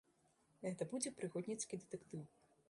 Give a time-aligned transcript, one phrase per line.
[0.63, 2.27] Гэта будзе прыгодніцкі дэтэктыў.